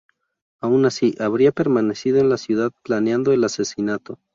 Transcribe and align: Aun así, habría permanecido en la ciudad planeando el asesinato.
Aun 0.61 0.87
así, 0.87 1.13
habría 1.19 1.51
permanecido 1.51 2.17
en 2.17 2.29
la 2.29 2.37
ciudad 2.37 2.71
planeando 2.81 3.33
el 3.33 3.43
asesinato. 3.43 4.17